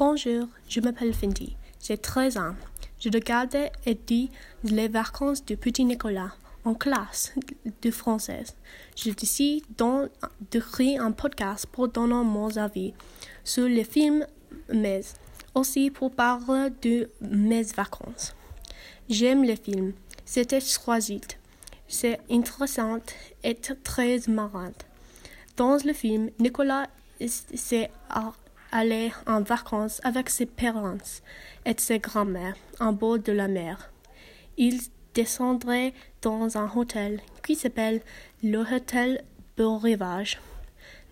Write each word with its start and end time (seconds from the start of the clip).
Bonjour, 0.00 0.48
je 0.66 0.80
m'appelle 0.80 1.12
Findy. 1.12 1.58
J'ai 1.78 1.98
13 1.98 2.38
ans. 2.38 2.54
Je 2.98 3.10
regardais 3.12 3.70
et 3.84 3.94
dis 3.94 4.30
les 4.64 4.88
vacances 4.88 5.44
du 5.44 5.58
petit 5.58 5.84
Nicolas 5.84 6.32
en 6.64 6.72
classe 6.72 7.34
de 7.82 7.90
français. 7.90 8.44
Je 8.96 9.10
décide 9.10 9.62
donc 9.76 10.08
de 10.52 10.58
créer 10.58 10.96
un 10.96 11.12
podcast 11.12 11.66
pour 11.66 11.88
donner 11.88 12.14
mon 12.14 12.48
avis 12.56 12.94
sur 13.44 13.68
les 13.68 13.84
films, 13.84 14.26
mais 14.72 15.02
aussi 15.54 15.90
pour 15.90 16.12
parler 16.12 16.70
de 16.80 17.10
mes 17.20 17.64
vacances. 17.64 18.34
J'aime 19.06 19.44
les 19.44 19.56
films. 19.56 19.92
C'était 20.24 20.62
choisi. 20.62 21.20
C'est 21.86 22.20
intéressant 22.30 23.00
et 23.44 23.54
très 23.54 24.20
marrant. 24.28 24.72
Dans 25.58 25.76
le 25.84 25.92
film, 25.92 26.30
Nicolas 26.38 26.86
s'est 27.26 27.90
allé 28.72 29.12
en 29.26 29.40
vacances 29.42 30.00
avec 30.04 30.30
ses 30.30 30.46
parents 30.46 30.96
et 31.64 31.74
ses 31.76 31.98
grands-mères 31.98 32.56
en 32.78 32.92
bord 32.92 33.18
de 33.18 33.32
la 33.32 33.48
mer. 33.48 33.90
Il 34.56 34.80
descendrait 35.14 35.92
dans 36.22 36.56
un 36.56 36.70
hôtel 36.74 37.20
qui 37.44 37.54
s'appelle 37.54 38.00
le 38.42 38.58
Hôtel 38.58 39.22
Beau 39.56 39.78
Rivage. 39.78 40.40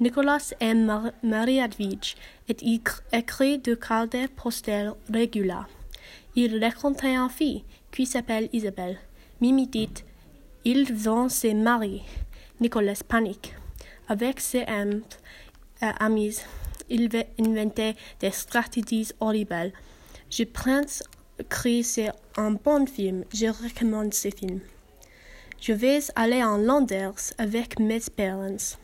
Nicolas 0.00 0.52
aime 0.60 1.12
Marie-Edwige 1.22 2.16
et 2.48 2.56
il 2.62 2.80
écrit 3.12 3.58
de 3.58 3.74
cartes 3.74 4.28
postales 4.36 4.94
réguliers. 5.12 5.66
Il 6.36 6.62
racontait 6.62 7.16
une 7.16 7.28
fille 7.28 7.64
qui 7.90 8.06
s'appelle 8.06 8.48
Isabelle. 8.52 8.98
Mimi 9.40 9.66
dit 9.66 10.04
ils 10.64 10.92
vont 10.92 11.28
se 11.28 11.54
marier. 11.54 12.02
Nicolas 12.60 13.00
panique. 13.06 13.54
Avec 14.08 14.38
ses 14.40 14.64
amis, 15.80 16.40
il 16.88 17.08
inventait 17.40 17.96
des 18.20 18.30
stratégies 18.30 19.12
horribles. 19.20 19.72
Je 20.30 20.44
pense 20.44 21.02
que 21.48 21.82
c'est 21.82 22.10
un 22.36 22.52
bon 22.52 22.86
film. 22.86 23.24
Je 23.32 23.46
recommande 23.46 24.14
ce 24.14 24.30
film. 24.30 24.60
Je 25.60 25.72
vais 25.72 26.00
aller 26.14 26.42
en 26.42 26.56
Landers 26.56 27.32
avec 27.38 27.80
mes 27.80 28.00
parents. 28.16 28.76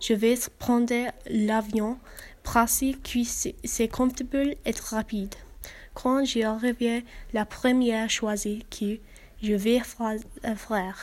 Je 0.00 0.14
vais 0.14 0.38
prendre 0.58 1.10
l'avion 1.28 1.98
pratique 2.42 3.02
qui 3.02 3.24
c'est 3.24 3.88
confortable 3.88 4.54
et 4.64 4.74
rapide. 4.90 5.34
Quand 5.94 6.24
j'y 6.24 6.42
arriverai, 6.42 7.04
la 7.32 7.44
première 7.44 8.08
choisie 8.08 8.64
que 8.70 8.98
je 9.42 9.54
vais 9.54 9.80
faire 9.80 10.96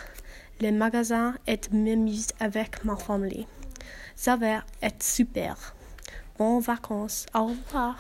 le 0.62 0.72
magasin 0.72 1.36
et 1.48 1.59
m'amuse 1.72 2.28
avec 2.40 2.84
ma 2.84 2.96
famille. 2.96 3.48
Ça 4.16 4.36
va 4.36 4.64
être 4.81 5.03
super. 5.03 5.76
Bonnes 6.40 6.62
vacances. 6.62 7.26
Au 7.36 7.48
revoir. 7.48 7.98